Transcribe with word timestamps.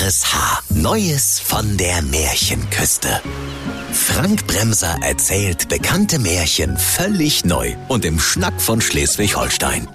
RSH. 0.00 0.62
Neues 0.70 1.38
von 1.38 1.76
der 1.76 2.02
Märchenküste. 2.02 3.20
Frank 3.92 4.44
Bremser 4.48 4.98
erzählt 5.02 5.68
bekannte 5.68 6.18
Märchen 6.18 6.76
völlig 6.76 7.44
neu 7.44 7.74
und 7.86 8.04
im 8.04 8.18
Schnack 8.18 8.60
von 8.60 8.80
Schleswig-Holstein. 8.80 9.86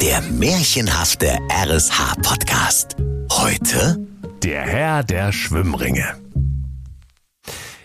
Der 0.00 0.20
märchenhafte 0.22 1.38
RSH-Podcast. 1.48 2.96
Heute 3.30 4.04
Der 4.42 4.62
Herr 4.62 5.04
der 5.04 5.30
Schwimmringe. 5.30 6.16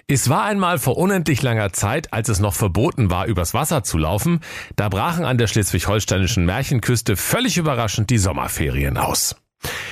Es 0.07 0.29
war 0.29 0.45
einmal 0.45 0.79
vor 0.79 0.97
unendlich 0.97 1.43
langer 1.43 1.73
Zeit, 1.73 2.11
als 2.11 2.27
es 2.29 2.39
noch 2.39 2.55
verboten 2.55 3.11
war, 3.11 3.27
übers 3.27 3.53
Wasser 3.53 3.83
zu 3.83 3.99
laufen, 3.99 4.39
da 4.77 4.89
brachen 4.89 5.25
an 5.25 5.37
der 5.37 5.45
schleswig-holsteinischen 5.45 6.43
Märchenküste 6.43 7.15
völlig 7.15 7.57
überraschend 7.57 8.09
die 8.09 8.17
Sommerferien 8.17 8.97
aus. 8.97 9.35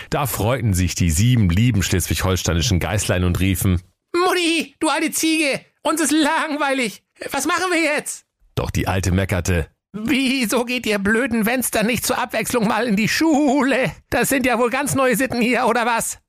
Da 0.09 0.25
freuten 0.25 0.73
sich 0.73 0.95
die 0.95 1.11
sieben 1.11 1.49
lieben 1.49 1.83
schleswig-holsteinischen 1.83 2.79
Geißlein 2.79 3.23
und 3.23 3.39
riefen, 3.39 3.81
Mutti, 4.15 4.75
du 4.79 4.89
alte 4.89 5.11
Ziege, 5.11 5.61
uns 5.83 6.01
ist 6.01 6.11
langweilig. 6.11 7.03
Was 7.31 7.45
machen 7.45 7.71
wir 7.71 7.81
jetzt? 7.81 8.25
doch 8.55 8.71
die 8.71 8.87
Alte 8.87 9.11
meckerte, 9.11 9.69
Wieso 9.93 10.65
geht 10.65 10.85
ihr 10.85 10.99
blöden 10.99 11.45
Fenster 11.45 11.81
nicht 11.81 12.05
zur 12.05 12.19
Abwechslung 12.19 12.67
mal 12.67 12.87
in 12.87 12.95
die 12.95 13.07
Schule? 13.09 13.91
Das 14.11 14.29
sind 14.29 14.45
ja 14.45 14.59
wohl 14.59 14.69
ganz 14.69 14.93
neue 14.93 15.15
Sitten 15.15 15.41
hier, 15.41 15.65
oder 15.65 15.85
was? 15.85 16.19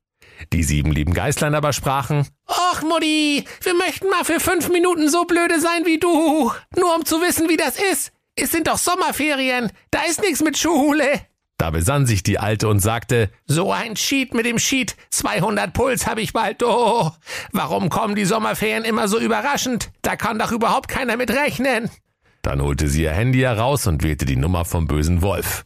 die 0.53 0.63
sieben 0.63 0.91
lieben 0.91 1.13
Geißlein 1.13 1.53
aber 1.53 1.71
sprachen, 1.71 2.27
Och, 2.49 2.81
Mutti, 2.81 3.45
wir 3.61 3.73
möchten 3.75 4.09
mal 4.09 4.23
für 4.25 4.39
fünf 4.39 4.69
Minuten 4.69 5.07
so 5.09 5.25
blöde 5.25 5.59
sein 5.59 5.85
wie 5.85 5.99
du. 5.99 6.51
Nur 6.75 6.95
um 6.95 7.05
zu 7.05 7.21
wissen, 7.21 7.47
wie 7.49 7.57
das 7.57 7.77
ist. 7.91 8.11
Es 8.35 8.51
sind 8.51 8.67
doch 8.67 8.77
Sommerferien. 8.79 9.71
Da 9.91 10.01
ist 10.09 10.21
nichts 10.21 10.41
mit 10.41 10.57
Schule. 10.57 11.21
Da 11.61 11.69
besann 11.69 12.07
sich 12.07 12.23
die 12.23 12.39
Alte 12.39 12.67
und 12.67 12.79
sagte, 12.79 13.29
So 13.45 13.71
ein 13.71 13.95
Sheet 13.95 14.33
mit 14.33 14.47
dem 14.47 14.57
Sheet. 14.57 14.95
200 15.11 15.71
Puls 15.73 16.07
hab 16.07 16.17
ich 16.17 16.33
bald. 16.33 16.63
Oh, 16.63 17.11
warum 17.51 17.89
kommen 17.89 18.15
die 18.15 18.25
Sommerferien 18.25 18.83
immer 18.83 19.07
so 19.07 19.19
überraschend? 19.19 19.91
Da 20.01 20.15
kann 20.15 20.39
doch 20.39 20.51
überhaupt 20.51 20.87
keiner 20.87 21.17
mit 21.17 21.29
rechnen. 21.29 21.91
Dann 22.41 22.63
holte 22.63 22.87
sie 22.87 23.03
ihr 23.03 23.11
Handy 23.11 23.41
heraus 23.41 23.85
und 23.85 24.01
wählte 24.01 24.25
die 24.25 24.37
Nummer 24.37 24.65
vom 24.65 24.87
bösen 24.87 25.21
Wolf. 25.21 25.63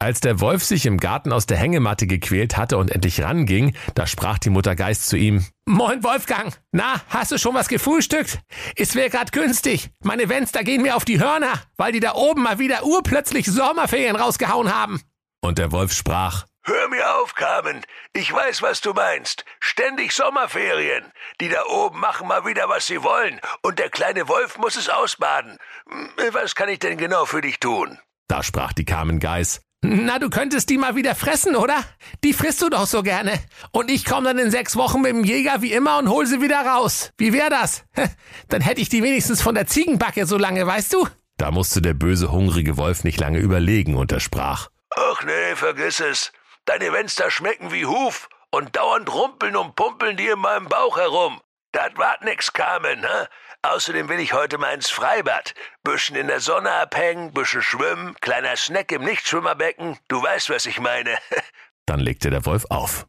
Als 0.00 0.20
der 0.20 0.40
Wolf 0.40 0.64
sich 0.64 0.86
im 0.86 0.98
Garten 0.98 1.32
aus 1.32 1.46
der 1.46 1.56
Hängematte 1.56 2.08
gequält 2.08 2.56
hatte 2.56 2.76
und 2.76 2.90
endlich 2.90 3.22
ranging, 3.22 3.76
da 3.94 4.08
sprach 4.08 4.38
die 4.38 4.50
Mutter 4.50 4.74
Geist 4.74 5.08
zu 5.08 5.16
ihm, 5.16 5.44
Moin 5.66 6.02
Wolfgang, 6.02 6.58
na, 6.72 7.00
hast 7.10 7.30
du 7.30 7.38
schon 7.38 7.54
was 7.54 7.68
gefrühstückt? 7.68 8.40
Es 8.74 8.96
wär 8.96 9.08
grad 9.10 9.30
günstig. 9.30 9.90
Meine 10.02 10.26
Fenster 10.26 10.64
gehen 10.64 10.82
mir 10.82 10.96
auf 10.96 11.04
die 11.04 11.20
Hörner, 11.20 11.62
weil 11.76 11.92
die 11.92 12.00
da 12.00 12.14
oben 12.14 12.42
mal 12.42 12.58
wieder 12.58 12.84
urplötzlich 12.84 13.46
Sommerferien 13.46 14.16
rausgehauen 14.16 14.74
haben. 14.74 15.00
Und 15.40 15.58
der 15.58 15.72
Wolf 15.72 15.92
sprach, 15.92 16.46
Hör 16.64 16.88
mir 16.90 17.16
auf, 17.16 17.34
Carmen. 17.34 17.80
Ich 18.12 18.30
weiß, 18.30 18.60
was 18.60 18.82
du 18.82 18.92
meinst. 18.92 19.44
Ständig 19.58 20.12
Sommerferien. 20.12 21.04
Die 21.40 21.48
da 21.48 21.64
oben 21.64 21.98
machen 21.98 22.28
mal 22.28 22.44
wieder, 22.44 22.68
was 22.68 22.86
sie 22.86 23.02
wollen. 23.02 23.40
Und 23.62 23.78
der 23.78 23.88
kleine 23.88 24.28
Wolf 24.28 24.58
muss 24.58 24.76
es 24.76 24.90
ausbaden. 24.90 25.56
Hm, 25.88 26.10
Was 26.32 26.54
kann 26.54 26.68
ich 26.68 26.78
denn 26.78 26.98
genau 26.98 27.24
für 27.24 27.40
dich 27.40 27.58
tun? 27.58 27.98
da 28.30 28.42
sprach 28.42 28.74
die 28.74 28.84
Carmen 28.84 29.18
Geiß, 29.20 29.62
Na, 29.80 30.18
du 30.18 30.28
könntest 30.28 30.68
die 30.68 30.76
mal 30.76 30.94
wieder 30.96 31.14
fressen, 31.14 31.56
oder? 31.56 31.82
Die 32.22 32.34
frisst 32.34 32.60
du 32.60 32.68
doch 32.68 32.86
so 32.86 33.02
gerne. 33.02 33.40
Und 33.72 33.90
ich 33.90 34.04
komm 34.04 34.24
dann 34.24 34.38
in 34.38 34.50
sechs 34.50 34.76
Wochen 34.76 35.00
mit 35.00 35.12
dem 35.12 35.24
Jäger 35.24 35.62
wie 35.62 35.72
immer 35.72 35.96
und 35.98 36.10
hol 36.10 36.26
sie 36.26 36.42
wieder 36.42 36.60
raus. 36.66 37.12
Wie 37.16 37.32
wär 37.32 37.48
das? 37.48 37.84
Dann 38.48 38.60
hätte 38.60 38.82
ich 38.82 38.90
die 38.90 39.02
wenigstens 39.02 39.40
von 39.40 39.54
der 39.54 39.66
Ziegenbacke 39.66 40.26
so 40.26 40.36
lange, 40.36 40.66
weißt 40.66 40.92
du? 40.92 41.08
Da 41.38 41.50
musste 41.50 41.80
der 41.80 41.94
böse, 41.94 42.30
hungrige 42.30 42.76
Wolf 42.76 43.04
nicht 43.04 43.18
lange 43.18 43.38
überlegen 43.38 43.94
und 43.96 44.12
er 44.12 44.20
sprach, 44.20 44.68
Ach 45.00 45.22
nee, 45.22 45.54
vergiss 45.54 46.00
es. 46.00 46.32
Deine 46.64 46.90
Fenster 46.90 47.30
schmecken 47.30 47.70
wie 47.70 47.86
Huf 47.86 48.28
und 48.50 48.74
dauernd 48.76 49.12
rumpeln 49.12 49.56
und 49.56 49.76
pumpeln 49.76 50.16
die 50.16 50.26
in 50.28 50.38
meinem 50.40 50.66
Bauch 50.66 50.98
herum. 50.98 51.40
Das 51.72 51.90
wart 51.96 52.24
nix, 52.24 52.52
Carmen, 52.52 53.02
hä? 53.02 53.26
Außerdem 53.62 54.08
will 54.08 54.18
ich 54.20 54.32
heute 54.32 54.56
mal 54.58 54.72
ins 54.74 54.90
Freibad. 54.90 55.54
Bisschen 55.84 56.16
in 56.16 56.26
der 56.28 56.40
Sonne 56.40 56.70
abhängen, 56.72 57.32
bisschen 57.32 57.62
schwimmen, 57.62 58.14
kleiner 58.20 58.56
Snack 58.56 58.90
im 58.92 59.02
Nichtschwimmerbecken. 59.04 59.98
Du 60.08 60.22
weißt, 60.22 60.50
was 60.50 60.66
ich 60.66 60.80
meine. 60.80 61.16
dann 61.86 62.00
legte 62.00 62.30
der 62.30 62.44
Wolf 62.46 62.64
auf. 62.70 63.06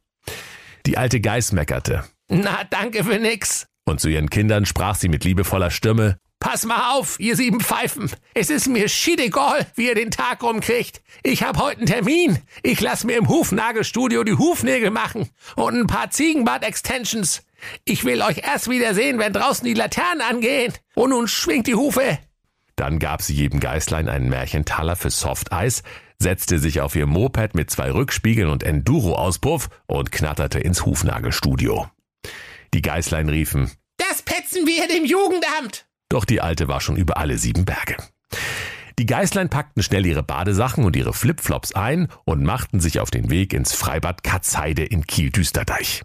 Die 0.86 0.96
alte 0.98 1.20
Geiß 1.20 1.52
meckerte, 1.52 2.04
Na, 2.28 2.64
danke 2.70 3.04
für 3.04 3.18
nix. 3.18 3.66
und 3.84 4.00
zu 4.00 4.08
ihren 4.08 4.30
Kindern 4.30 4.64
sprach 4.66 4.94
sie 4.94 5.08
mit 5.08 5.24
liebevoller 5.24 5.70
Stimme, 5.70 6.18
Pass 6.40 6.64
mal 6.64 6.94
auf, 6.96 7.20
ihr 7.20 7.36
sieben 7.36 7.60
Pfeifen. 7.60 8.10
Es 8.32 8.48
ist 8.48 8.66
mir 8.66 8.88
schiedegal, 8.88 9.66
wie 9.74 9.86
ihr 9.88 9.94
den 9.94 10.10
Tag 10.10 10.42
rumkriegt. 10.42 11.02
Ich 11.22 11.42
hab 11.42 11.58
heute 11.58 11.78
einen 11.78 11.86
Termin. 11.86 12.38
Ich 12.62 12.80
lass 12.80 13.04
mir 13.04 13.18
im 13.18 13.28
Hufnagelstudio 13.28 14.24
die 14.24 14.36
Hufnägel 14.38 14.90
machen 14.90 15.28
und 15.56 15.76
ein 15.78 15.86
paar 15.86 16.10
Ziegenbart-Extensions. 16.10 17.42
Ich 17.84 18.04
will 18.04 18.22
euch 18.22 18.38
erst 18.38 18.70
wieder 18.70 18.94
sehen, 18.94 19.18
wenn 19.18 19.34
draußen 19.34 19.66
die 19.66 19.74
Laternen 19.74 20.22
angehen. 20.22 20.72
Und 20.94 21.10
nun 21.10 21.28
schwingt 21.28 21.66
die 21.66 21.74
Hufe. 21.74 22.18
Dann 22.74 22.98
gab 22.98 23.20
sie 23.20 23.34
jedem 23.34 23.60
Geißlein 23.60 24.08
einen 24.08 24.30
Märchentaler 24.30 24.96
für 24.96 25.10
Softeis, 25.10 25.82
setzte 26.18 26.58
sich 26.58 26.80
auf 26.80 26.96
ihr 26.96 27.06
Moped 27.06 27.54
mit 27.54 27.70
zwei 27.70 27.90
Rückspiegeln 27.92 28.48
und 28.48 28.62
Enduro-Auspuff 28.62 29.68
und 29.86 30.10
knatterte 30.10 30.58
ins 30.58 30.86
Hufnagelstudio. 30.86 31.86
Die 32.72 32.80
Geißlein 32.82 33.28
riefen, 33.28 33.70
Das 33.98 34.22
petzen 34.22 34.66
wir 34.66 34.88
dem 34.88 35.04
Jugendamt. 35.04 35.86
Doch 36.10 36.26
die 36.26 36.42
Alte 36.42 36.68
war 36.68 36.82
schon 36.82 36.96
über 36.96 37.16
alle 37.16 37.38
sieben 37.38 37.64
Berge. 37.64 37.96
Die 38.98 39.06
Geißlein 39.06 39.48
packten 39.48 39.82
schnell 39.82 40.04
ihre 40.04 40.22
Badesachen 40.22 40.84
und 40.84 40.94
ihre 40.94 41.14
Flipflops 41.14 41.72
ein 41.72 42.08
und 42.24 42.44
machten 42.44 42.80
sich 42.80 43.00
auf 43.00 43.10
den 43.10 43.30
Weg 43.30 43.54
ins 43.54 43.72
Freibad 43.72 44.22
Katzheide 44.22 44.84
in 44.84 45.06
Kiel-Düsterdeich. 45.06 46.02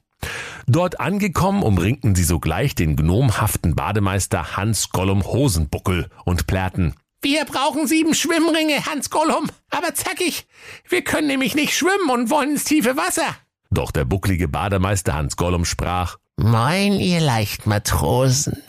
Dort 0.65 1.01
angekommen, 1.01 1.61
umringten 1.61 2.15
sie 2.15 2.23
sogleich 2.23 2.73
den 2.73 2.95
gnomhaften 2.95 3.75
Bademeister 3.75 4.55
Hans 4.55 4.89
Gollum 4.91 5.23
Hosenbuckel 5.25 6.09
und 6.23 6.47
plärrten, 6.47 6.95
Wir 7.21 7.43
brauchen 7.43 7.87
sieben 7.87 8.13
Schwimmringe, 8.13 8.85
Hans 8.85 9.09
Gollum. 9.09 9.49
Aber 9.71 9.93
zackig. 9.93 10.45
Wir 10.87 11.03
können 11.03 11.27
nämlich 11.27 11.55
nicht 11.55 11.75
schwimmen 11.75 12.09
und 12.11 12.29
wollen 12.29 12.51
ins 12.51 12.63
tiefe 12.63 12.95
Wasser. 12.97 13.35
Doch 13.71 13.91
der 13.91 14.05
bucklige 14.05 14.47
Bademeister 14.47 15.15
Hans 15.15 15.35
Gollum 15.35 15.65
sprach, 15.65 16.17
Moin, 16.37 16.99
ihr 16.99 17.21
Leichtmatrosen. 17.21 18.61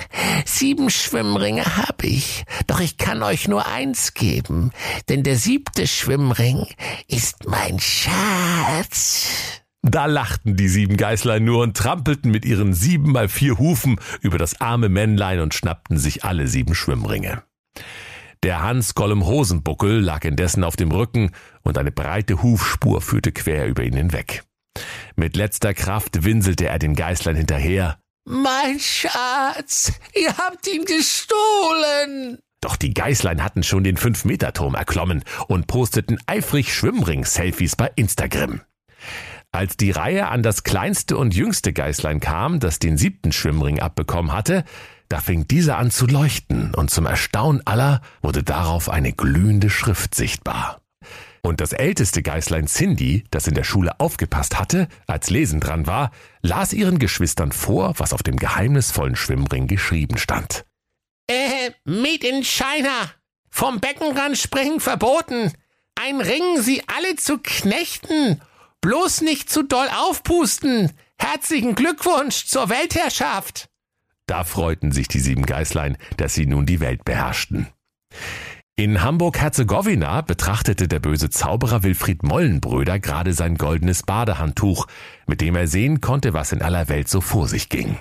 Sieben 0.44 0.88
Schwimmringe 0.88 1.76
hab 1.76 2.04
ich, 2.04 2.44
doch 2.66 2.80
ich 2.80 2.96
kann 2.96 3.22
euch 3.22 3.48
nur 3.48 3.66
eins 3.66 4.14
geben, 4.14 4.70
denn 5.08 5.22
der 5.24 5.36
siebte 5.36 5.86
Schwimmring 5.86 6.66
ist 7.08 7.46
mein 7.46 7.78
Schatz. 7.78 9.26
Da 9.82 10.06
lachten 10.06 10.56
die 10.56 10.68
sieben 10.68 10.96
Geißlein 10.96 11.44
nur 11.44 11.62
und 11.62 11.76
trampelten 11.76 12.30
mit 12.30 12.44
ihren 12.44 12.72
sieben 12.72 13.12
mal 13.12 13.28
vier 13.28 13.58
Hufen 13.58 14.00
über 14.20 14.38
das 14.38 14.60
arme 14.60 14.88
Männlein 14.88 15.40
und 15.40 15.52
schnappten 15.52 15.98
sich 15.98 16.24
alle 16.24 16.48
sieben 16.48 16.74
Schwimmringe. 16.74 17.42
Der 18.42 18.62
Hans 18.62 18.94
Gollum 18.94 19.26
Hosenbuckel 19.26 20.00
lag 20.00 20.24
indessen 20.24 20.64
auf 20.64 20.76
dem 20.76 20.92
Rücken 20.92 21.32
und 21.62 21.78
eine 21.78 21.92
breite 21.92 22.42
Hufspur 22.42 23.00
führte 23.00 23.32
quer 23.32 23.66
über 23.66 23.82
ihn 23.82 23.94
hinweg. 23.94 24.44
Mit 25.16 25.34
letzter 25.34 25.72
Kraft 25.72 26.24
winselte 26.24 26.66
er 26.66 26.78
den 26.78 26.94
Geißlein 26.94 27.36
hinterher, 27.36 27.98
Mein 28.26 28.78
Schatz, 28.78 29.92
ihr 30.14 30.36
habt 30.36 30.66
ihn 30.68 30.84
gestohlen. 30.84 32.38
doch 32.60 32.76
die 32.76 32.92
Geißlein 32.92 33.42
hatten 33.42 33.62
schon 33.62 33.82
den 33.84 33.96
Fünf-Meter-Turm 33.96 34.74
erklommen 34.74 35.24
und 35.48 35.66
posteten 35.68 36.18
eifrig 36.26 36.74
Schwimmring-Selfies 36.74 37.76
bei 37.76 37.90
Instagram. 37.96 38.60
Als 39.52 39.78
die 39.78 39.90
Reihe 39.90 40.28
an 40.28 40.42
das 40.42 40.64
kleinste 40.64 41.16
und 41.16 41.34
jüngste 41.34 41.72
Geißlein 41.72 42.20
kam, 42.20 42.60
das 42.60 42.78
den 42.78 42.98
siebten 42.98 43.32
Schwimmring 43.32 43.80
abbekommen 43.80 44.32
hatte, 44.32 44.64
da 45.08 45.20
fing 45.20 45.48
dieser 45.48 45.78
an 45.78 45.90
zu 45.90 46.06
leuchten 46.06 46.74
und 46.74 46.90
zum 46.90 47.06
Erstaunen 47.06 47.62
aller 47.64 48.02
wurde 48.20 48.42
darauf 48.42 48.90
eine 48.90 49.12
glühende 49.12 49.70
Schrift 49.70 50.14
sichtbar. 50.14 50.82
Und 51.46 51.60
das 51.60 51.72
älteste 51.72 52.24
Geißlein 52.24 52.66
Cindy, 52.66 53.22
das 53.30 53.46
in 53.46 53.54
der 53.54 53.62
Schule 53.62 54.00
aufgepasst 54.00 54.58
hatte, 54.58 54.88
als 55.06 55.30
Lesen 55.30 55.60
dran 55.60 55.86
war, 55.86 56.10
las 56.42 56.72
ihren 56.72 56.98
Geschwistern 56.98 57.52
vor, 57.52 57.94
was 57.98 58.12
auf 58.12 58.24
dem 58.24 58.36
geheimnisvollen 58.36 59.14
Schwimmring 59.14 59.68
geschrieben 59.68 60.18
stand. 60.18 60.66
Äh, 61.28 61.70
Made 61.84 62.26
in 62.26 62.42
China. 62.42 63.12
Vom 63.48 63.78
Beckenrand 63.78 64.36
springen 64.36 64.80
verboten. 64.80 65.52
Ein 65.94 66.20
Ring, 66.20 66.60
sie 66.62 66.82
alle 66.88 67.14
zu 67.14 67.38
knechten. 67.38 68.42
Bloß 68.80 69.20
nicht 69.20 69.48
zu 69.48 69.62
doll 69.62 69.88
aufpusten. 69.96 70.90
Herzlichen 71.16 71.76
Glückwunsch 71.76 72.46
zur 72.46 72.70
Weltherrschaft. 72.70 73.68
Da 74.26 74.42
freuten 74.42 74.90
sich 74.90 75.06
die 75.06 75.20
sieben 75.20 75.46
Geißlein, 75.46 75.96
dass 76.16 76.34
sie 76.34 76.46
nun 76.46 76.66
die 76.66 76.80
Welt 76.80 77.04
beherrschten. 77.04 77.68
In 78.78 79.02
Hamburg-Herzegowina 79.02 80.20
betrachtete 80.20 80.86
der 80.86 81.00
böse 81.00 81.30
Zauberer 81.30 81.82
Wilfried 81.82 82.22
Mollenbröder 82.22 82.98
gerade 82.98 83.32
sein 83.32 83.56
goldenes 83.56 84.02
Badehandtuch, 84.02 84.86
mit 85.26 85.40
dem 85.40 85.56
er 85.56 85.66
sehen 85.66 86.02
konnte, 86.02 86.34
was 86.34 86.52
in 86.52 86.60
aller 86.60 86.90
Welt 86.90 87.08
so 87.08 87.22
vor 87.22 87.48
sich 87.48 87.70
ging. 87.70 87.96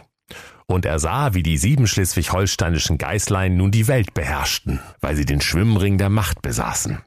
Und 0.66 0.84
er 0.84 1.00
sah, 1.00 1.34
wie 1.34 1.44
die 1.44 1.58
sieben 1.58 1.88
schleswig-holsteinischen 1.88 2.98
Geißlein 2.98 3.56
nun 3.56 3.72
die 3.72 3.88
Welt 3.88 4.14
beherrschten, 4.14 4.82
weil 5.00 5.16
sie 5.16 5.24
den 5.24 5.40
Schwimmring 5.40 5.98
der 5.98 6.10
Macht 6.10 6.42
besaßen. 6.42 7.00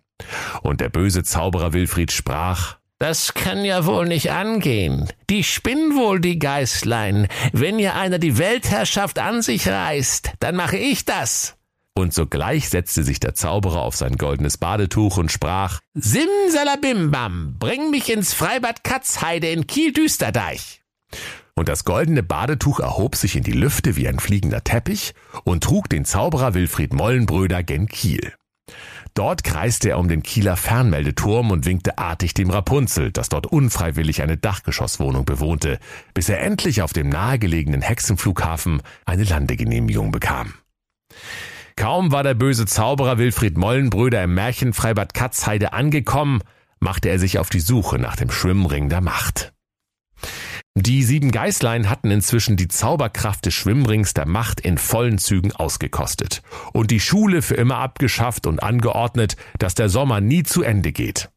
Und 0.63 0.81
der 0.81 0.89
böse 0.89 1.23
Zauberer 1.23 1.75
Wilfried 1.75 2.11
sprach, 2.11 2.79
Das 2.99 3.35
kann 3.35 3.67
ja 3.67 3.85
wohl 3.85 4.09
nicht 4.09 4.31
angehen. 4.31 5.13
Die 5.29 5.45
spinnen 5.45 5.95
wohl 5.95 6.23
die 6.23 6.39
Geißlein. 6.39 7.29
Wenn 7.53 7.79
ihr 7.79 7.97
einer 7.97 8.19
die 8.19 8.39
Weltherrschaft 8.39 9.19
an 9.19 9.43
sich 9.43 9.69
reißt, 9.69 10.33
dann 10.41 10.57
mache 10.57 10.79
ich 10.79 11.05
das. 11.05 11.58
Und 11.99 12.15
sogleich 12.15 12.69
setzte 12.69 13.03
sich 13.03 13.19
der 13.19 13.35
Zauberer 13.35 13.83
auf 13.83 13.97
sein 13.97 14.17
goldenes 14.19 14.57
Badetuch 14.57 15.17
und 15.17 15.33
sprach 15.33 15.81
Simsalabimbam, 15.95 17.57
bring 17.59 17.91
mich 17.91 18.13
ins 18.13 18.35
Freibad 18.35 18.85
Katzheide 18.85 19.49
in 19.49 19.67
Kiel-Düsterdeich. 19.67 20.83
Und 21.57 21.69
das 21.69 21.83
goldene 21.83 22.23
Badetuch 22.23 22.79
erhob 22.79 23.17
sich 23.17 23.35
in 23.35 23.43
die 23.43 23.51
Lüfte 23.51 23.97
wie 23.97 24.07
ein 24.07 24.21
fliegender 24.21 24.63
Teppich 24.63 25.13
und 25.43 25.65
trug 25.65 25.89
den 25.89 26.05
Zauberer 26.05 26.55
Wilfried 26.55 26.93
Mollenbröder 26.93 27.65
gen 27.65 27.89
Kiel. 27.89 28.33
Dort 29.15 29.43
kreiste 29.43 29.89
er 29.89 29.99
um 29.99 30.07
den 30.07 30.23
Kieler 30.23 30.57
Fernmeldeturm 30.57 31.51
und 31.51 31.67
winkte 31.67 31.99
artig 31.99 32.33
dem 32.33 32.51
Rapunzel, 32.51 33.11
das 33.11 33.29
dort 33.29 33.49
unfreiwillig 33.49 34.23
eine 34.23 34.37
Dachgeschosswohnung 34.37 35.25
bewohnte, 35.25 35.81
bis 36.15 36.29
er 36.29 36.43
endlich 36.43 36.81
auf 36.81 36.93
dem 36.93 37.09
nahegelegenen 37.09 37.83
Hexenflughafen 37.83 38.83
eine 39.05 39.25
Landegenehmigung 39.25 40.13
bekam. 40.13 40.55
Kaum 41.79 42.11
war 42.11 42.25
der 42.25 42.35
böse 42.35 42.67
Zauberer 42.67 43.19
Wilfried 43.19 43.57
Mollenbröder 43.57 44.25
im 44.25 44.35
Märchenfreibad 44.35 45.15
Katzheide 45.15 45.73
angekommen, 45.73 46.43
machte 46.81 47.09
er 47.09 47.21
sich 47.21 47.39
auf 47.39 47.51
die 47.51 47.61
Suche 47.61 48.01
nach 48.01 48.17
dem 48.17 48.33
Schwimmring 48.33 48.89
der 48.89 49.01
Macht. 49.01 49.53
Die 50.75 51.05
sieben 51.05 51.31
Geißlein 51.31 51.89
hatten 51.89 52.11
inzwischen 52.11 52.57
die 52.57 52.67
Zauberkraft 52.67 53.47
des 53.47 53.55
Schwimmrings 53.55 54.13
der 54.13 54.27
Macht 54.27 54.61
in 54.61 54.77
vollen 54.77 55.19
Zügen 55.19 55.53
ausgekostet 55.53 56.43
und 56.73 56.91
die 56.91 56.99
Schule 56.99 57.43
für 57.43 57.55
immer 57.55 57.77
abgeschafft 57.77 58.49
und 58.49 58.61
angeordnet, 58.61 59.37
dass 59.61 59.77
der 59.77 59.89
Sommer 59.89 60.21
nie 60.21 60.43
zu 60.43 60.65
Ende 60.65 60.91
geht. 60.91 61.31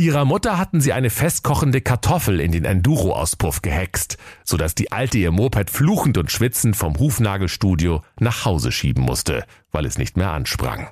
Ihrer 0.00 0.24
Mutter 0.24 0.58
hatten 0.58 0.80
sie 0.80 0.92
eine 0.92 1.08
festkochende 1.08 1.80
Kartoffel 1.80 2.40
in 2.40 2.50
den 2.50 2.64
Enduro-Auspuff 2.64 3.62
gehext, 3.62 4.18
so 4.44 4.56
dass 4.56 4.74
die 4.74 4.90
Alte 4.90 5.18
ihr 5.18 5.30
Moped 5.30 5.70
fluchend 5.70 6.18
und 6.18 6.32
schwitzend 6.32 6.76
vom 6.76 6.98
Hufnagelstudio 6.98 8.02
nach 8.18 8.44
Hause 8.44 8.72
schieben 8.72 9.04
musste, 9.04 9.44
weil 9.70 9.86
es 9.86 9.96
nicht 9.96 10.16
mehr 10.16 10.32
ansprang. 10.32 10.88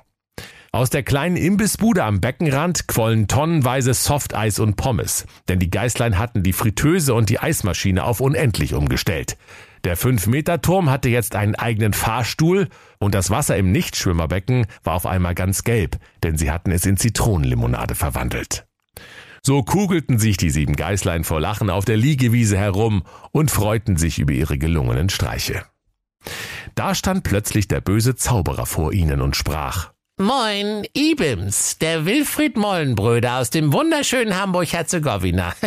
Aus 0.71 0.89
der 0.89 1.03
kleinen 1.03 1.35
Imbissbude 1.35 2.03
am 2.03 2.21
Beckenrand 2.21 2.87
quollen 2.87 3.27
tonnenweise 3.27 3.93
Softeis 3.93 4.57
und 4.57 4.77
Pommes, 4.77 5.27
denn 5.49 5.59
die 5.59 5.69
Geißlein 5.69 6.17
hatten 6.17 6.41
die 6.41 6.53
Fritteuse 6.53 7.13
und 7.13 7.29
die 7.29 7.39
Eismaschine 7.39 8.05
auf 8.05 8.21
unendlich 8.21 8.73
umgestellt. 8.73 9.37
Der 9.83 9.97
5-Meter-Turm 9.97 10.89
hatte 10.89 11.09
jetzt 11.09 11.35
einen 11.35 11.55
eigenen 11.55 11.93
Fahrstuhl 11.93 12.69
und 12.99 13.13
das 13.13 13.29
Wasser 13.29 13.57
im 13.57 13.71
Nichtschwimmerbecken 13.71 14.65
war 14.83 14.95
auf 14.95 15.05
einmal 15.05 15.35
ganz 15.35 15.63
gelb, 15.63 15.99
denn 16.23 16.37
sie 16.37 16.49
hatten 16.49 16.71
es 16.71 16.85
in 16.85 16.95
Zitronenlimonade 16.97 17.93
verwandelt. 17.95 18.65
So 19.45 19.61
kugelten 19.61 20.19
sich 20.19 20.37
die 20.37 20.49
sieben 20.49 20.75
Geißlein 20.77 21.25
vor 21.25 21.41
Lachen 21.41 21.69
auf 21.69 21.83
der 21.83 21.97
Liegewiese 21.97 22.57
herum 22.57 23.03
und 23.31 23.51
freuten 23.51 23.97
sich 23.97 24.19
über 24.19 24.31
ihre 24.31 24.57
gelungenen 24.57 25.09
Streiche. 25.09 25.65
Da 26.75 26.95
stand 26.95 27.23
plötzlich 27.23 27.67
der 27.67 27.81
böse 27.81 28.15
Zauberer 28.15 28.65
vor 28.65 28.93
ihnen 28.93 29.19
und 29.19 29.35
sprach 29.35 29.91
Moin, 30.17 30.85
Ibims, 30.93 31.77
der 31.79 32.05
Wilfried 32.05 32.55
Mollenbröder 32.55 33.39
aus 33.39 33.49
dem 33.49 33.73
wunderschönen 33.73 34.39
Hamburg-Herzegowina. 34.39 35.53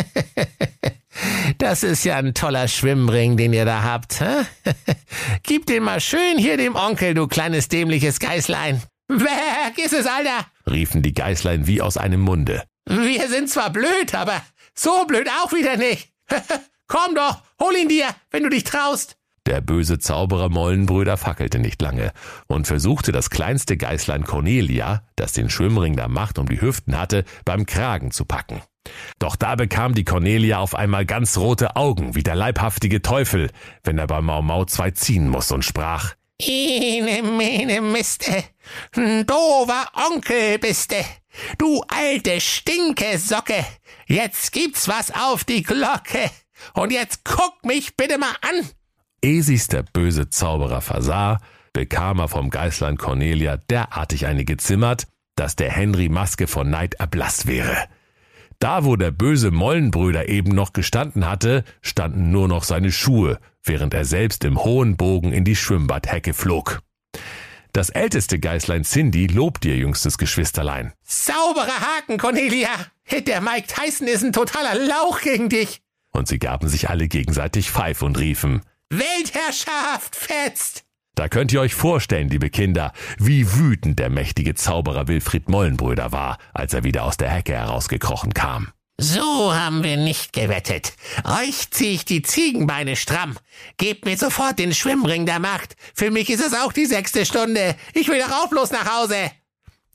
Das 1.57 1.81
ist 1.81 2.03
ja 2.03 2.17
ein 2.17 2.35
toller 2.35 2.67
Schwimmring, 2.67 3.37
den 3.37 3.51
ihr 3.51 3.65
da 3.65 3.81
habt. 3.81 4.23
Gib 5.43 5.65
den 5.65 5.81
mal 5.81 5.99
schön 5.99 6.37
hier 6.37 6.57
dem 6.57 6.75
Onkel, 6.75 7.15
du 7.15 7.25
kleines 7.25 7.69
dämliches 7.69 8.19
Geißlein. 8.19 8.83
Weg 9.07 9.83
ist 9.83 9.93
es, 9.93 10.05
Alter! 10.05 10.45
riefen 10.69 11.01
die 11.01 11.15
Geißlein 11.15 11.65
wie 11.65 11.81
aus 11.81 11.97
einem 11.97 12.21
Munde. 12.21 12.63
Wir 12.87 13.27
sind 13.27 13.49
zwar 13.49 13.69
blöd, 13.69 14.15
aber 14.15 14.41
so 14.73 15.05
blöd 15.05 15.27
auch 15.43 15.51
wieder 15.51 15.75
nicht. 15.75 16.13
Komm 16.87 17.15
doch, 17.15 17.41
hol 17.59 17.75
ihn 17.75 17.89
dir, 17.89 18.07
wenn 18.31 18.43
du 18.43 18.49
dich 18.49 18.63
traust. 18.63 19.17
Der 19.45 19.61
böse 19.61 19.99
Zauberer 19.99 20.49
Mollenbrüder 20.49 21.17
fackelte 21.17 21.59
nicht 21.59 21.81
lange 21.81 22.11
und 22.47 22.67
versuchte 22.67 23.11
das 23.11 23.29
kleinste 23.29 23.77
Geißlein 23.77 24.23
Cornelia, 24.23 25.03
das 25.15 25.33
den 25.33 25.49
Schwimmring 25.49 25.95
der 25.95 26.07
Macht 26.07 26.37
um 26.39 26.47
die 26.47 26.61
Hüften 26.61 26.97
hatte, 26.97 27.23
beim 27.45 27.65
Kragen 27.65 28.11
zu 28.11 28.25
packen. 28.25 28.61
Doch 29.19 29.35
da 29.35 29.55
bekam 29.55 29.93
die 29.93 30.05
Cornelia 30.05 30.59
auf 30.59 30.75
einmal 30.75 31.05
ganz 31.05 31.37
rote 31.37 31.75
Augen, 31.75 32.15
wie 32.15 32.23
der 32.23 32.35
leibhaftige 32.35 33.01
Teufel, 33.01 33.49
wenn 33.83 33.97
er 33.97 34.07
bei 34.07 34.21
Mau 34.21 34.41
Mau 34.41 34.63
zwei 34.65 34.91
ziehen 34.91 35.27
muss 35.27 35.51
und 35.51 35.63
sprach, 35.65 36.15
Ine, 36.39 37.23
mene, 37.23 37.81
miste, 37.81 38.43
dover 38.93 39.89
Onkel 39.95 40.59
biste, 40.59 41.03
du 41.57 41.81
alte 41.87 42.39
Stinkesocke, 42.39 43.65
jetzt 44.05 44.51
gibt's 44.51 44.87
was 44.87 45.09
auf 45.09 45.45
die 45.45 45.63
Glocke, 45.63 46.29
und 46.75 46.91
jetzt 46.91 47.25
guck 47.25 47.65
mich 47.65 47.97
bitte 47.97 48.19
mal 48.19 48.35
an. 48.41 48.69
Ehe 49.23 49.41
sich's 49.41 49.67
der 49.67 49.81
böse 49.81 50.29
Zauberer 50.29 50.81
versah, 50.81 51.39
bekam 51.73 52.19
er 52.19 52.27
vom 52.27 52.51
Geißlein 52.51 52.97
Cornelia 52.97 53.57
derartig 53.57 54.27
eine 54.27 54.45
gezimmert, 54.45 55.07
dass 55.35 55.55
der 55.55 55.71
Henry 55.71 56.07
Maske 56.07 56.45
von 56.45 56.69
Neid 56.69 56.95
erblaßt 56.95 57.47
wäre. 57.47 57.87
Da, 58.59 58.85
wo 58.85 58.95
der 58.95 59.11
böse 59.11 59.51
Mollenbrüder 59.51 60.29
eben 60.29 60.55
noch 60.55 60.73
gestanden 60.73 61.27
hatte, 61.27 61.63
standen 61.81 62.31
nur 62.31 62.47
noch 62.47 62.63
seine 62.63 62.91
Schuhe, 62.91 63.39
während 63.63 63.93
er 63.93 64.03
selbst 64.03 64.43
im 64.43 64.63
hohen 64.63 64.97
Bogen 64.97 65.31
in 65.31 65.43
die 65.43 65.55
Schwimmbadhecke 65.55 66.33
flog. 66.33 66.81
Das 67.71 67.89
älteste 67.89 68.39
Geißlein 68.39 68.83
Cindy 68.83 69.27
lobt 69.27 69.63
ihr 69.65 69.77
jüngstes 69.77 70.17
Geschwisterlein. 70.17 70.93
Sauberer 71.03 71.79
Haken, 71.79 72.17
Cornelia! 72.17 72.69
Der 73.11 73.41
Mike 73.41 73.67
Tyson 73.67 74.07
ist 74.07 74.23
ein 74.23 74.33
totaler 74.33 74.73
Lauch 74.73 75.21
gegen 75.21 75.49
dich! 75.49 75.81
Und 76.11 76.27
sie 76.27 76.39
gaben 76.39 76.67
sich 76.67 76.89
alle 76.89 77.07
gegenseitig 77.07 77.69
Pfeif 77.69 78.01
und 78.01 78.17
riefen 78.17 78.61
Weltherrschaft 78.89 80.15
fetzt! 80.15 80.86
Da 81.17 81.27
könnt 81.29 81.51
ihr 81.51 81.61
euch 81.61 81.73
vorstellen, 81.73 82.29
liebe 82.29 82.51
Kinder, 82.51 82.93
wie 83.17 83.51
wütend 83.55 83.97
der 83.97 84.11
mächtige 84.11 84.53
Zauberer 84.53 85.07
Wilfried 85.07 85.49
Mollenbröder 85.49 86.11
war, 86.11 86.37
als 86.53 86.75
er 86.75 86.83
wieder 86.83 87.05
aus 87.05 87.17
der 87.17 87.31
Hecke 87.31 87.53
herausgekrochen 87.53 88.35
kam. 88.35 88.67
So 88.99 89.51
haben 89.55 89.83
wir 89.83 89.97
nicht 89.97 90.31
gewettet. 90.31 90.93
Euch 91.23 91.71
zieh 91.71 91.95
ich 91.95 92.05
die 92.05 92.21
Ziegenbeine 92.21 92.95
stramm. 92.95 93.35
Gebt 93.77 94.05
mir 94.05 94.15
sofort 94.15 94.59
den 94.59 94.75
Schwimmring 94.75 95.25
der 95.25 95.39
Macht. 95.39 95.75
Für 95.95 96.11
mich 96.11 96.29
ist 96.29 96.45
es 96.45 96.53
auch 96.53 96.71
die 96.71 96.85
sechste 96.85 97.25
Stunde. 97.25 97.75
Ich 97.95 98.09
will 98.09 98.19
doch 98.19 98.43
auch 98.43 98.49
bloß 98.49 98.69
nach 98.69 98.99
Hause. 98.99 99.31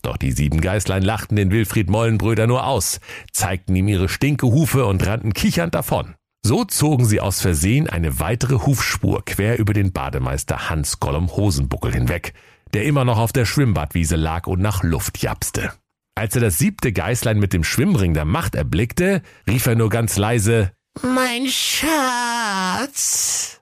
Doch 0.02 0.16
die 0.16 0.32
sieben 0.32 0.60
Geißlein 0.60 1.04
lachten 1.04 1.36
den 1.36 1.52
Wilfried 1.52 1.88
Mollenbröder 1.88 2.48
nur 2.48 2.66
aus, 2.66 2.98
zeigten 3.30 3.76
ihm 3.76 3.86
ihre 3.86 4.08
Stinkehufe 4.08 4.86
und 4.86 5.06
rannten 5.06 5.32
kichernd 5.34 5.76
davon. 5.76 6.16
So 6.44 6.64
zogen 6.64 7.04
sie 7.04 7.20
aus 7.20 7.40
Versehen 7.40 7.88
eine 7.88 8.18
weitere 8.18 8.56
Hufspur 8.66 9.24
quer 9.24 9.60
über 9.60 9.72
den 9.74 9.92
Bademeister 9.92 10.68
Hans 10.68 10.98
Gollum 10.98 11.30
Hosenbuckel 11.36 11.92
hinweg, 11.92 12.34
der 12.74 12.84
immer 12.84 13.04
noch 13.04 13.18
auf 13.18 13.32
der 13.32 13.44
Schwimmbadwiese 13.44 14.16
lag 14.16 14.48
und 14.48 14.60
nach 14.60 14.82
Luft 14.82 15.22
japste. 15.22 15.72
Als 16.16 16.34
er 16.34 16.40
das 16.40 16.58
siebte 16.58 16.92
Geißlein 16.92 17.38
mit 17.38 17.52
dem 17.52 17.62
Schwimmring 17.62 18.12
der 18.12 18.24
Macht 18.24 18.56
erblickte, 18.56 19.22
rief 19.48 19.66
er 19.66 19.76
nur 19.76 19.88
ganz 19.88 20.16
leise 20.16 20.72
Mein 21.00 21.46
Schatz. 21.46 22.92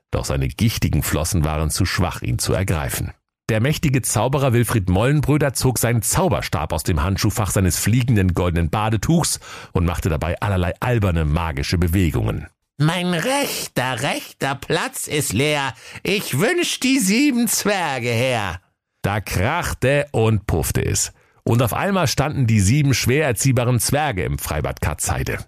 Doch 0.09 0.25
seine 0.25 0.47
gichtigen 0.47 1.03
Flossen 1.03 1.45
waren 1.45 1.69
zu 1.69 1.85
schwach, 1.85 2.23
ihn 2.23 2.39
zu 2.39 2.51
ergreifen. 2.53 3.11
Der 3.49 3.61
mächtige 3.61 4.01
Zauberer 4.01 4.53
Wilfried 4.53 4.89
Mollenbröder 4.89 5.53
zog 5.53 5.77
seinen 5.77 6.01
Zauberstab 6.01 6.73
aus 6.73 6.83
dem 6.83 7.03
Handschuhfach 7.03 7.51
seines 7.51 7.77
fliegenden 7.77 8.33
goldenen 8.33 8.69
Badetuchs 8.69 9.39
und 9.71 9.85
machte 9.85 10.09
dabei 10.09 10.41
allerlei 10.41 10.73
alberne 10.79 11.25
magische 11.25 11.77
Bewegungen. 11.77 12.47
Mein 12.77 13.13
rechter, 13.13 14.01
rechter 14.01 14.55
Platz 14.55 15.07
ist 15.07 15.33
leer. 15.33 15.73
Ich 16.03 16.39
wünsch 16.39 16.79
die 16.79 16.99
sieben 16.99 17.47
Zwerge 17.47 18.09
her. 18.09 18.61
Da 19.03 19.19
krachte 19.19 20.07
und 20.11 20.47
puffte 20.47 20.83
es. 20.83 21.11
Und 21.43 21.61
auf 21.61 21.73
einmal 21.73 22.07
standen 22.07 22.47
die 22.47 22.59
sieben 22.59 22.93
schwer 22.93 23.25
erziehbaren 23.25 23.79
Zwerge 23.79 24.23
im 24.23 24.37
Freibad 24.37 24.81
Katzheide. 24.81 25.39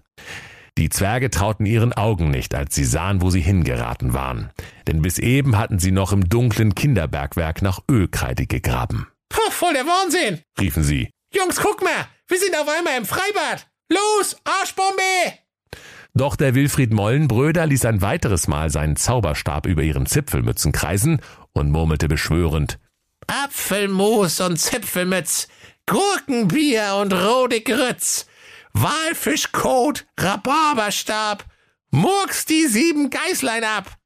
Die 0.76 0.88
Zwerge 0.88 1.30
trauten 1.30 1.66
ihren 1.66 1.92
Augen 1.92 2.30
nicht, 2.30 2.54
als 2.54 2.74
sie 2.74 2.84
sahen, 2.84 3.22
wo 3.22 3.30
sie 3.30 3.40
hingeraten 3.40 4.12
waren. 4.12 4.50
Denn 4.88 5.02
bis 5.02 5.18
eben 5.18 5.56
hatten 5.56 5.78
sie 5.78 5.92
noch 5.92 6.12
im 6.12 6.28
dunklen 6.28 6.74
Kinderbergwerk 6.74 7.62
nach 7.62 7.80
Ölkreide 7.88 8.46
gegraben. 8.46 9.06
Puh, 9.28 9.50
voll 9.50 9.74
der 9.74 9.86
Wahnsinn, 9.86 10.40
riefen 10.60 10.82
sie. 10.82 11.10
Jungs, 11.32 11.60
guck 11.60 11.82
mal, 11.82 12.08
wir 12.28 12.38
sind 12.38 12.56
auf 12.56 12.68
einmal 12.68 12.98
im 12.98 13.06
Freibad. 13.06 13.68
Los, 13.88 14.36
Arschbombe! 14.44 15.43
Doch 16.16 16.36
der 16.36 16.54
Wilfried 16.54 16.92
Mollenbröder 16.92 17.66
ließ 17.66 17.84
ein 17.86 18.00
weiteres 18.00 18.46
Mal 18.46 18.70
seinen 18.70 18.94
Zauberstab 18.94 19.66
über 19.66 19.82
ihren 19.82 20.06
Zipfelmützen 20.06 20.70
kreisen 20.70 21.20
und 21.52 21.70
murmelte 21.70 22.06
beschwörend 22.06 22.78
Apfelmus 23.26 24.40
und 24.40 24.58
Zipfelmütz, 24.58 25.48
Gurkenbier 25.86 26.96
und 27.00 27.12
rote 27.12 27.60
Grütz, 27.60 28.26
Walfischkot, 28.74 30.06
Rhabarberstab, 30.18 31.44
murks 31.90 32.44
die 32.44 32.66
sieben 32.66 33.10
Geißlein 33.10 33.64
ab. 33.64 33.96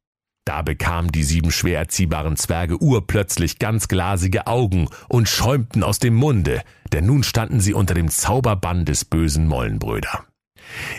Da 0.45 0.62
bekamen 0.62 1.12
die 1.12 1.25
sieben 1.25 1.50
schwer 1.50 1.81
erziehbaren 1.81 2.37
Zwerge 2.37 2.81
urplötzlich 2.81 3.59
ganz 3.59 3.88
glasige 3.88 4.47
Augen 4.47 4.88
und 5.09 5.29
schäumten 5.29 5.83
aus 5.83 5.99
dem 5.99 6.15
Munde, 6.15 6.62
denn 6.93 7.05
nun 7.05 7.23
standen 7.23 7.61
sie 7.61 7.75
unter 7.75 7.93
dem 7.93 8.09
Zauberbann 8.09 8.87
des 8.87 9.05
bösen 9.05 9.47
Mollenbröder. 9.47 10.28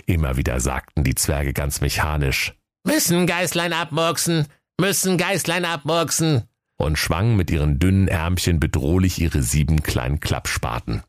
Immer 0.05 0.37
wieder 0.37 0.59
sagten 0.59 1.03
die 1.03 1.15
Zwerge 1.15 1.53
ganz 1.53 1.81
mechanisch, 1.81 2.55
Müssen 2.85 3.27
Geißlein 3.27 3.73
abmurksen, 3.73 4.47
müssen 4.79 5.17
Geißlein 5.17 5.65
abmurksen. 5.65 6.43
und 6.77 6.97
schwangen 6.97 7.35
mit 7.35 7.51
ihren 7.51 7.77
dünnen 7.77 8.07
Ärmchen 8.07 8.59
bedrohlich 8.59 9.19
ihre 9.19 9.43
sieben 9.43 9.83
kleinen 9.83 10.21
Klappspaten. 10.21 11.03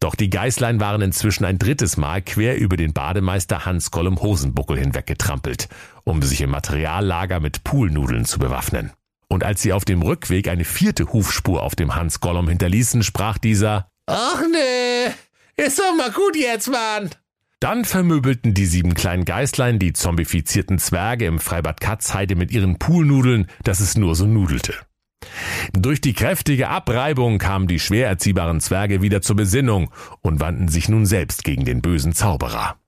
Doch 0.00 0.14
die 0.14 0.28
Geißlein 0.30 0.80
waren 0.80 1.00
inzwischen 1.00 1.44
ein 1.44 1.58
drittes 1.58 1.96
Mal 1.96 2.20
quer 2.22 2.58
über 2.58 2.76
den 2.76 2.92
Bademeister 2.92 3.64
Hans 3.64 3.90
Gollum 3.90 4.20
Hosenbuckel 4.20 4.78
hinweggetrampelt, 4.78 5.68
um 6.04 6.20
sich 6.22 6.40
im 6.42 6.50
Materiallager 6.50 7.40
mit 7.40 7.64
Poolnudeln 7.64 8.24
zu 8.26 8.38
bewaffnen. 8.38 8.92
Und 9.28 9.44
als 9.44 9.62
sie 9.62 9.72
auf 9.72 9.84
dem 9.86 10.02
Rückweg 10.02 10.48
eine 10.48 10.64
vierte 10.64 11.12
Hufspur 11.12 11.62
auf 11.62 11.74
dem 11.74 11.94
Hans 11.94 12.20
Gollum 12.20 12.48
hinterließen, 12.48 13.02
sprach 13.02 13.38
dieser, 13.38 13.88
Ach 14.06 14.42
nee, 14.52 15.12
ist 15.56 15.78
doch 15.78 15.94
mal 15.96 16.10
gut 16.10 16.36
jetzt, 16.36 16.68
Mann. 16.68 17.08
Dann 17.62 17.84
vermöbelten 17.84 18.54
die 18.54 18.66
sieben 18.66 18.92
kleinen 18.92 19.24
Geißlein 19.24 19.78
die 19.78 19.92
zombifizierten 19.92 20.80
Zwerge 20.80 21.26
im 21.26 21.38
Freibad 21.38 21.80
Katzheide 21.80 22.34
mit 22.34 22.50
ihren 22.50 22.76
Poolnudeln, 22.76 23.46
dass 23.62 23.78
es 23.78 23.96
nur 23.96 24.16
so 24.16 24.26
nudelte. 24.26 24.74
Durch 25.72 26.00
die 26.00 26.12
kräftige 26.12 26.70
Abreibung 26.70 27.38
kamen 27.38 27.68
die 27.68 27.78
schwer 27.78 28.08
erziehbaren 28.08 28.60
Zwerge 28.60 29.00
wieder 29.00 29.22
zur 29.22 29.36
Besinnung 29.36 29.92
und 30.22 30.40
wandten 30.40 30.66
sich 30.66 30.88
nun 30.88 31.06
selbst 31.06 31.44
gegen 31.44 31.64
den 31.64 31.82
bösen 31.82 32.14
Zauberer. 32.14 32.80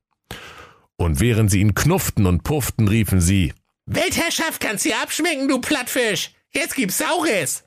Und 0.97 1.21
während 1.21 1.53
sie 1.53 1.61
ihn 1.61 1.77
knufften 1.77 2.27
und 2.27 2.43
pufften, 2.43 2.89
riefen 2.89 3.21
sie, 3.21 3.53
Weltherrschaft 3.87 4.61
kannst 4.61 4.85
dir 4.85 5.01
abschmecken, 5.01 5.47
du 5.47 5.61
Plattfisch. 5.61 6.33
Jetzt 6.53 6.75
gibt's 6.75 6.99
Saures. 6.99 7.63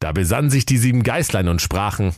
da 0.00 0.10
besannen 0.10 0.50
sich 0.50 0.66
die 0.66 0.78
sieben 0.78 1.04
Geißlein 1.04 1.46
und 1.46 1.62
sprachen, 1.62 2.16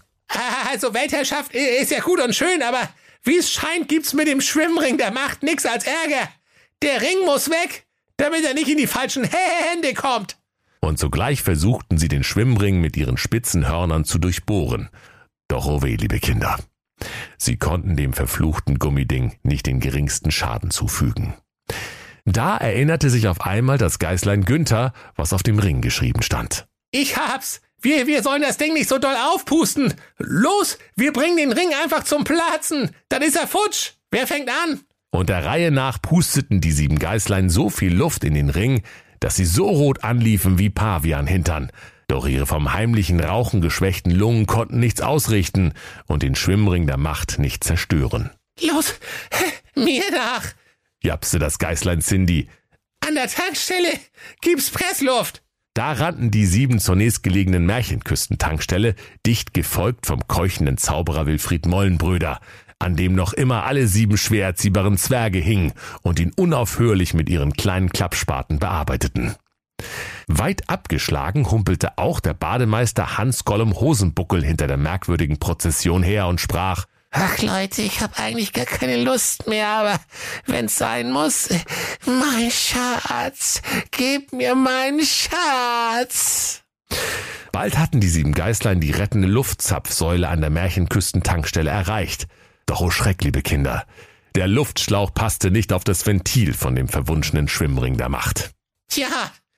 Also 0.70 0.94
Weltherrschaft 0.94 1.52
ist 1.52 1.90
ja 1.90 2.00
gut 2.00 2.20
und 2.20 2.34
schön, 2.34 2.62
aber 2.62 2.88
wie 3.24 3.38
es 3.38 3.50
scheint, 3.50 3.88
gibt's 3.88 4.14
mit 4.14 4.28
dem 4.28 4.40
Schwimmring 4.40 4.98
der 4.98 5.10
Macht 5.10 5.42
nix 5.42 5.66
als 5.66 5.84
Ärger. 5.84 6.28
Der 6.82 7.00
Ring 7.00 7.24
muss 7.24 7.50
weg, 7.50 7.86
damit 8.16 8.44
er 8.44 8.54
nicht 8.54 8.68
in 8.68 8.76
die 8.78 8.86
falschen 8.86 9.24
Hände 9.24 9.94
kommt. 9.94 10.36
und 10.80 10.98
sogleich 10.98 11.42
versuchten 11.42 11.98
sie 11.98 12.08
den 12.08 12.22
Schwimmring 12.22 12.80
mit 12.80 12.96
ihren 12.96 13.16
spitzen 13.16 13.68
Hörnern 13.68 14.04
zu 14.04 14.18
durchbohren. 14.18 14.88
Doch 15.48 15.66
oh 15.66 15.82
weh, 15.82 15.96
liebe 15.96 16.20
Kinder. 16.20 16.58
Sie 17.36 17.56
konnten 17.56 17.96
dem 17.96 18.12
verfluchten 18.12 18.78
Gummiding 18.78 19.34
nicht 19.42 19.66
den 19.66 19.80
geringsten 19.80 20.30
Schaden 20.30 20.70
zufügen. 20.70 21.34
Da 22.24 22.56
erinnerte 22.56 23.10
sich 23.10 23.26
auf 23.28 23.40
einmal 23.40 23.76
das 23.78 23.98
Geißlein 23.98 24.44
Günther, 24.44 24.92
was 25.16 25.32
auf 25.32 25.42
dem 25.42 25.58
Ring 25.58 25.80
geschrieben 25.80 26.22
stand. 26.22 26.66
Ich 26.92 27.16
hab's. 27.16 27.60
Wir, 27.82 28.06
wir 28.06 28.22
sollen 28.22 28.42
das 28.42 28.58
Ding 28.58 28.74
nicht 28.74 28.88
so 28.88 28.98
doll 28.98 29.16
aufpusten. 29.32 29.94
Los, 30.18 30.78
wir 30.96 31.12
bringen 31.12 31.36
den 31.36 31.52
Ring 31.52 31.70
einfach 31.82 32.04
zum 32.04 32.24
Platzen. 32.24 32.90
Dann 33.08 33.22
ist 33.22 33.36
er 33.36 33.46
futsch. 33.46 33.92
Wer 34.10 34.26
fängt 34.26 34.48
an? 34.48 34.80
Und 35.10 35.28
der 35.28 35.44
Reihe 35.44 35.70
nach 35.70 36.00
pusteten 36.00 36.60
die 36.60 36.72
sieben 36.72 36.98
Geißlein 36.98 37.48
so 37.48 37.70
viel 37.70 37.94
Luft 37.94 38.22
in 38.24 38.34
den 38.34 38.50
Ring, 38.50 38.82
dass 39.18 39.36
sie 39.36 39.44
so 39.44 39.68
rot 39.68 40.04
anliefen 40.04 40.58
wie 40.58 40.70
Pavianhintern. 40.70 41.72
Doch 42.06 42.26
ihre 42.26 42.46
vom 42.46 42.72
heimlichen 42.72 43.20
Rauchen 43.20 43.60
geschwächten 43.60 44.12
Lungen 44.12 44.46
konnten 44.46 44.80
nichts 44.80 45.00
ausrichten 45.00 45.74
und 46.06 46.22
den 46.22 46.34
Schwimmring 46.34 46.86
der 46.86 46.96
Macht 46.96 47.38
nicht 47.38 47.64
zerstören. 47.64 48.30
Los, 48.60 48.94
mir 49.74 50.02
nach. 50.10 50.44
japste 51.02 51.38
das 51.38 51.58
Geißlein 51.58 52.02
Cindy. 52.02 52.48
An 53.06 53.14
der 53.14 53.28
Tankstelle 53.28 53.92
gibt's 54.40 54.70
Pressluft. 54.70 55.42
Da 55.80 55.92
rannten 55.92 56.30
die 56.30 56.44
sieben 56.44 56.78
zur 56.78 56.94
nächstgelegenen 56.94 57.64
Märchenküstentankstelle, 57.64 58.94
dicht 59.24 59.54
gefolgt 59.54 60.04
vom 60.04 60.28
keuchenden 60.28 60.76
Zauberer 60.76 61.24
Wilfried 61.24 61.64
Mollenbröder, 61.64 62.38
an 62.78 62.96
dem 62.96 63.14
noch 63.14 63.32
immer 63.32 63.64
alle 63.64 63.86
sieben 63.86 64.18
schwer 64.18 64.44
erziehbaren 64.44 64.98
Zwerge 64.98 65.38
hingen 65.38 65.72
und 66.02 66.20
ihn 66.20 66.32
unaufhörlich 66.36 67.14
mit 67.14 67.30
ihren 67.30 67.54
kleinen 67.54 67.88
Klappspaten 67.88 68.58
bearbeiteten. 68.58 69.36
Weit 70.26 70.68
abgeschlagen 70.68 71.50
humpelte 71.50 71.96
auch 71.96 72.20
der 72.20 72.34
Bademeister 72.34 73.16
Hans 73.16 73.46
Gollum 73.46 73.72
Hosenbuckel 73.72 74.44
hinter 74.44 74.66
der 74.66 74.76
merkwürdigen 74.76 75.38
Prozession 75.38 76.02
her 76.02 76.26
und 76.26 76.42
sprach, 76.42 76.84
Ach 77.12 77.42
Leute, 77.42 77.82
ich 77.82 78.00
hab 78.00 78.20
eigentlich 78.20 78.52
gar 78.52 78.66
keine 78.66 78.96
Lust 79.02 79.48
mehr, 79.48 79.66
aber 79.66 80.00
wenn's 80.46 80.76
sein 80.76 81.10
muss, 81.10 81.48
mein 82.06 82.50
Schatz, 82.50 83.62
gib 83.90 84.32
mir 84.32 84.54
meinen 84.54 85.04
Schatz. 85.04 86.62
Bald 87.52 87.76
hatten 87.78 88.00
die 88.00 88.08
sieben 88.08 88.32
Geißlein 88.32 88.80
die 88.80 88.92
rettende 88.92 89.26
Luftzapfsäule 89.26 90.28
an 90.28 90.40
der 90.40 90.50
Märchenküstentankstelle 90.50 91.70
erreicht. 91.70 92.28
Doch 92.66 92.80
oh 92.80 92.90
Schreck, 92.90 93.24
liebe 93.24 93.42
Kinder, 93.42 93.86
der 94.36 94.46
Luftschlauch 94.46 95.12
passte 95.12 95.50
nicht 95.50 95.72
auf 95.72 95.82
das 95.82 96.06
Ventil 96.06 96.54
von 96.54 96.76
dem 96.76 96.86
verwunschenen 96.86 97.48
Schwimmring 97.48 97.96
der 97.96 98.08
Macht. 98.08 98.52
Tja, 98.88 99.08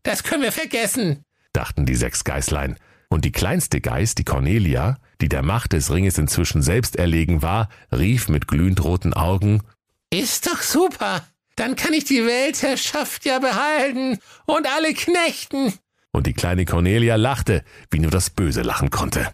das 0.02 0.25
können 0.25 0.42
wir 0.42 0.52
vergessen. 0.52 1.25
dachten 1.52 1.85
die 1.85 1.94
sechs 1.97 2.25
Geißlein. 2.25 2.78
Und 3.11 3.26
die 3.26 3.32
kleinste 3.32 3.82
Geiß, 3.82 4.14
die 4.14 4.25
Cornelia, 4.25 4.97
die 5.21 5.28
der 5.28 5.42
Macht 5.42 5.73
des 5.73 5.90
Ringes 5.92 6.19
inzwischen 6.19 6.62
selbst 6.62 6.97
erlegen 6.97 7.42
war, 7.42 7.69
rief 7.90 8.28
mit 8.28 8.49
glühend 8.49 8.83
roten 8.85 9.12
Augen, 9.14 9.62
Ist 10.11 10.47
doch 10.47 10.62
super. 10.62 11.25
Dann 11.57 11.76
kann 11.76 11.92
ich 11.92 12.04
die 12.04 12.25
Weltherrschaft 12.26 13.25
ja 13.26 13.38
behalten 13.38 14.19
und 14.47 14.66
alle 14.66 14.95
knechten. 14.95 15.75
und 16.12 16.26
die 16.26 16.33
kleine 16.35 16.64
Cornelia 16.64 17.16
lachte, 17.16 17.62
wie 17.90 17.99
nur 17.99 18.11
das 18.11 18.31
Böse 18.31 18.62
lachen 18.62 18.90
konnte. 18.90 19.28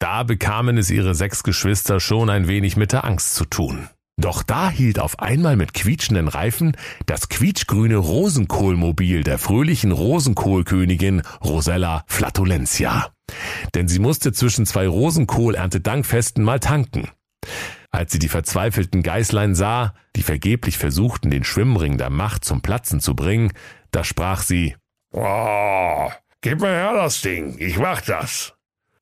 Da 0.00 0.22
bekamen 0.22 0.78
es 0.78 0.90
ihre 0.90 1.14
sechs 1.16 1.42
Geschwister 1.42 1.98
schon 2.00 2.30
ein 2.30 2.46
wenig 2.46 2.76
mit 2.76 2.92
der 2.92 3.04
Angst 3.04 3.34
zu 3.34 3.44
tun. 3.44 3.88
Doch 4.20 4.42
da 4.42 4.68
hielt 4.70 4.98
auf 4.98 5.18
einmal 5.20 5.54
mit 5.56 5.74
quietschenden 5.74 6.26
Reifen 6.28 6.76
das 7.06 7.28
quietschgrüne 7.28 7.96
Rosenkohlmobil 7.96 9.22
der 9.22 9.38
fröhlichen 9.38 9.92
Rosenkohlkönigin 9.92 11.22
Rosella 11.44 12.04
Flatulentia. 12.06 13.10
Denn 13.74 13.88
sie 13.88 13.98
musste 13.98 14.32
zwischen 14.32 14.66
zwei 14.66 14.86
Rosenkohl-Erntedankfesten 14.86 16.42
mal 16.42 16.60
tanken. 16.60 17.08
Als 17.90 18.12
sie 18.12 18.18
die 18.18 18.28
verzweifelten 18.28 19.02
Geißlein 19.02 19.54
sah, 19.54 19.94
die 20.14 20.22
vergeblich 20.22 20.78
versuchten, 20.78 21.30
den 21.30 21.44
Schwimmring 21.44 21.96
der 21.96 22.10
Macht 22.10 22.44
zum 22.44 22.60
Platzen 22.60 23.00
zu 23.00 23.14
bringen, 23.14 23.52
da 23.90 24.04
sprach 24.04 24.42
sie, 24.42 24.76
Oh, 25.12 26.10
gib 26.42 26.60
mir 26.60 26.68
her 26.68 26.92
das 26.94 27.22
Ding, 27.22 27.56
ich 27.58 27.78
mach 27.78 28.02
das. 28.02 28.54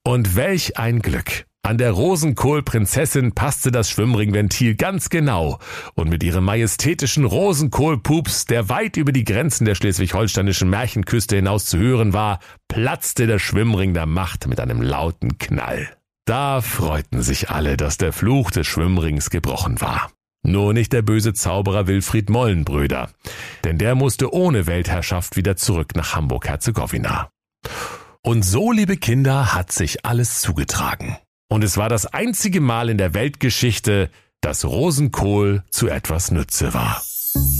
Und 0.05 0.37
welch 0.37 0.79
ein 0.79 1.01
Glück! 1.01 1.47
An 1.67 1.79
der 1.79 1.91
Rosenkohlprinzessin 1.91 3.33
passte 3.33 3.73
das 3.73 3.91
Schwimmringventil 3.91 4.77
ganz 4.77 5.09
genau, 5.09 5.59
und 5.95 6.09
mit 6.09 6.23
ihrem 6.23 6.45
majestätischen 6.45 7.25
Rosenkohlpups, 7.25 8.45
der 8.45 8.69
weit 8.69 8.97
über 8.97 9.11
die 9.11 9.25
Grenzen 9.25 9.65
der 9.65 9.75
schleswig-holsteinischen 9.75 10.71
Märchenküste 10.71 11.35
hinaus 11.35 11.67
zu 11.67 11.79
hören 11.79 12.13
war, 12.13 12.39
platzte 12.69 13.27
der 13.27 13.41
Schwimmring 13.41 13.95
der 13.95 14.07
Macht 14.07 14.47
mit 14.47 14.61
einem 14.61 14.81
lauten 14.81 15.39
Knall. 15.39 15.89
Da 16.25 16.61
freuten 16.61 17.23
sich 17.23 17.51
alle, 17.51 17.77
dass 17.77 17.99
der 17.99 18.13
Fluch 18.13 18.53
des 18.53 18.69
Schwimmrings 18.69 19.31
gebrochen 19.31 19.81
war. 19.81 20.13
Nur 20.45 20.73
nicht 20.73 20.93
der 20.93 21.03
böse 21.03 21.35
Zauberer 21.35 21.89
Wilfried 21.89 22.31
Mollenbröder, 22.31 23.11
denn 23.65 23.77
der 23.77 23.97
musste 23.97 24.33
ohne 24.33 24.69
Weltherrschaft 24.69 25.35
wieder 25.35 25.57
zurück 25.57 25.97
nach 25.97 26.15
Hamburg-Herzegowina. 26.15 27.29
Und 28.23 28.45
so, 28.45 28.71
liebe 28.71 28.97
Kinder, 28.97 29.53
hat 29.53 29.73
sich 29.73 30.07
alles 30.07 30.41
zugetragen. 30.41 31.17
Und 31.49 31.63
es 31.63 31.77
war 31.77 31.89
das 31.89 32.07
einzige 32.07 32.61
Mal 32.61 32.91
in 32.91 32.99
der 32.99 33.15
Weltgeschichte, 33.15 34.11
dass 34.41 34.65
Rosenkohl 34.65 35.63
zu 35.71 35.89
etwas 35.89 36.31
Nütze 36.31 36.75
war. 36.75 37.03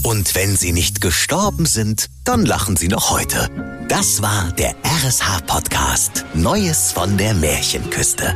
Und 0.03 0.35
wenn 0.35 0.55
sie 0.55 0.71
nicht 0.71 1.01
gestorben 1.01 1.65
sind, 1.65 2.09
dann 2.23 2.45
lachen 2.45 2.75
sie 2.75 2.87
noch 2.87 3.11
heute. 3.11 3.49
Das 3.87 4.21
war 4.21 4.51
der 4.53 4.73
RSH-Podcast 4.83 6.25
Neues 6.33 6.91
von 6.91 7.17
der 7.17 7.33
Märchenküste. 7.33 8.35